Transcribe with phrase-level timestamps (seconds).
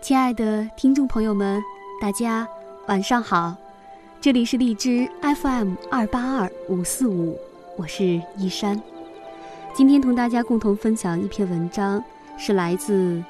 [0.00, 1.62] 亲爱的听众朋友们，
[2.00, 2.46] 大家
[2.86, 3.54] 晚上好，
[4.20, 7.36] 这里是荔枝 FM 二八二五四五，
[7.76, 8.80] 我是一山。
[9.74, 12.02] 今天同大家共同分享一篇文章，
[12.38, 13.22] 是来自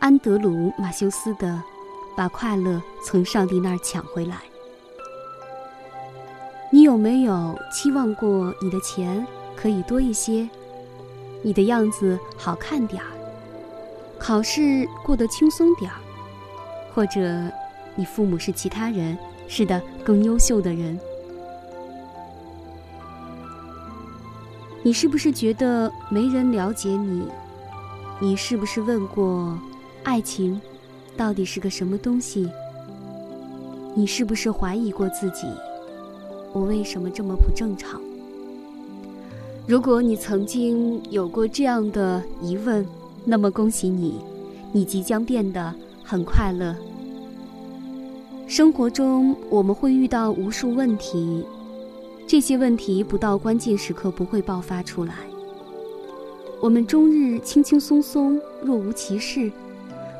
[0.00, 1.48] 安德鲁·马修斯的
[2.16, 4.34] 《把快乐从上帝那儿抢回来》。
[6.70, 10.46] 你有没有期望过你的钱可以多一些，
[11.40, 13.08] 你的样子好看点儿，
[14.18, 15.96] 考试过得轻松点儿？
[16.96, 17.52] 或者，
[17.94, 20.98] 你父母是其他人，是的，更优秀的人。
[24.82, 27.28] 你是不是觉得没人了解你？
[28.18, 29.58] 你是不是问过，
[30.04, 30.58] 爱情
[31.18, 32.48] 到底是个什么东西？
[33.94, 35.46] 你是不是怀疑过自己，
[36.54, 38.00] 我为什么这么不正常？
[39.66, 42.86] 如果你曾经有过这样的疑问，
[43.22, 44.18] 那么恭喜你，
[44.72, 45.74] 你即将变得。
[46.06, 46.74] 很快乐。
[48.46, 51.44] 生活中我们会遇到无数问题，
[52.28, 55.14] 这些问题不到关键时刻不会爆发出来。
[56.60, 59.50] 我们终日轻轻松松，若无其事，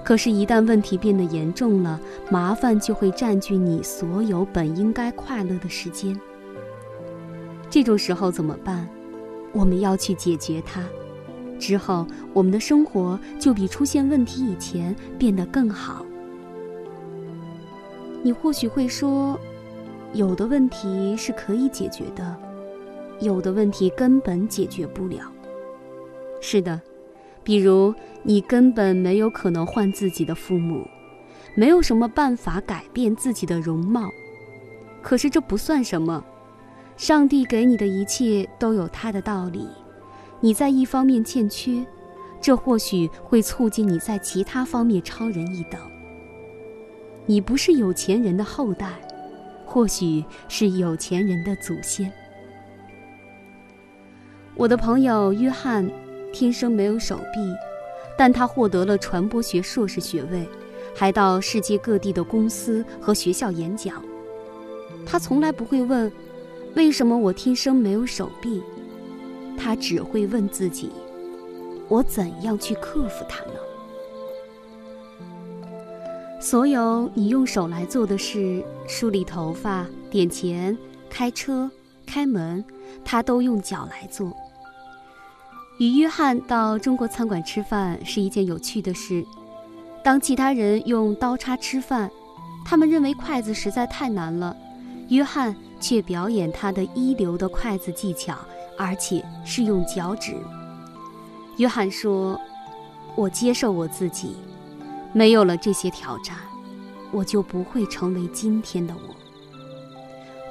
[0.05, 6.19] 可是，一旦问题变得严重了，麻烦就会占据你所有本应该快乐的时间。
[7.71, 8.89] 这种时候怎么办？
[9.53, 10.83] 我们要去解决它。
[11.67, 16.07] 之后，我们的生活就比出现问题以前变得更好。
[18.23, 19.37] 你或许会说，
[20.13, 22.37] 有的问题是可以解决的，
[23.19, 25.29] 有的问题根本解决不了。
[26.41, 26.81] 是的，
[27.43, 27.93] 比如
[28.23, 30.87] 你根本没有可能换自己的父母，
[31.57, 34.09] 没有什么办法改变自己的容貌。
[35.03, 36.25] 可是这不算什么，
[36.97, 39.67] 上帝给你的一切都有他的道理。
[40.47, 41.85] 你在一方面欠缺，
[42.41, 45.81] 这或许会促进你在其他方面超人一等。
[47.27, 48.93] 你不是有钱人的后代，
[49.65, 52.13] 或许是有钱人的祖先。
[54.55, 55.91] 我的朋友约翰，
[56.33, 57.53] 天生没有手臂，
[58.17, 60.49] 但他获得了传播学硕士学位，
[60.95, 64.01] 还到世界各地的公司和学校演讲。
[65.05, 66.13] 他从来不会问，
[66.77, 68.63] 为什么我天生没有手臂。
[69.57, 70.91] 他只会问自己
[71.89, 73.53] ：“我怎样去克服它呢？”
[76.41, 80.77] 所有你用手来做的事，梳理头发、点钱、
[81.11, 81.71] 开车、
[82.07, 82.65] 开门，
[83.05, 84.33] 他都用脚来做。
[85.79, 89.25] 与约翰到中国餐馆吃饭是一件有趣的事。
[90.05, 92.11] 当其他人用刀叉吃饭，
[92.65, 94.57] 他们认为筷子实在太难了，
[95.09, 98.39] 约翰却表演他的一流的筷子技巧。
[98.79, 100.35] 而且是用脚趾。
[101.59, 102.39] 约翰说
[103.17, 104.37] ：“我接受我自己，
[105.13, 106.37] 没有了这些挑战，
[107.11, 109.17] 我就不会成为今天的我。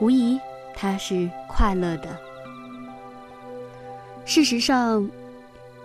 [0.01, 0.39] 无疑，
[0.73, 2.09] 他是快乐的。
[4.25, 5.07] 事实上，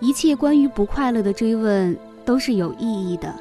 [0.01, 3.35] 一切关于不快乐的追问都是有意义的，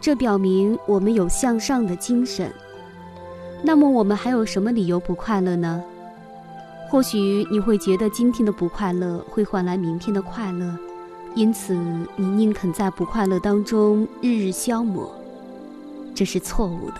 [0.00, 2.50] 这表明我们有向上的精神。
[3.62, 5.84] 那么，我们还有什么理由不快乐呢？”
[6.94, 10.78] 或许你会觉得今天的不快乐会换来明天的快乐，
[11.34, 11.74] 因此
[12.14, 15.12] 你宁肯在不快乐当中日日消磨，
[16.14, 16.98] 这是错误的。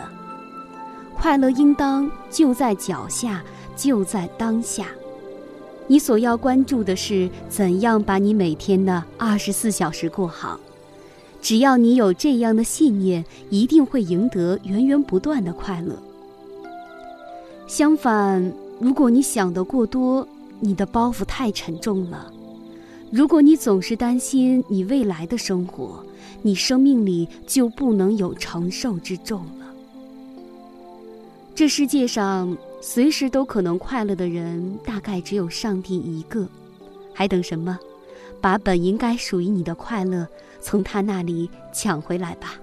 [1.15, 3.41] 快乐应当就在脚下，
[3.77, 4.87] 就在当下。
[5.87, 10.59] 你所要关注的是怎样把你每天的二十四小时过好。
[11.41, 15.95] 只要你有这样的信念，一定会赢得源源不断的快乐。
[17.69, 18.53] 相反。
[18.81, 20.27] 如果你想的过多，
[20.61, 22.31] 你的包袱太沉重了；
[23.11, 26.05] 如果你总是担心你未来的生活，
[26.43, 29.67] 你生命里就不能有承受之重了。
[31.55, 36.47] 这世界上随时都可能快乐的人，大概只有上帝一个。
[37.13, 37.79] 还等什么？
[38.41, 40.27] 把本应该属于你的快乐
[40.61, 42.57] 从他那里抢回来吧。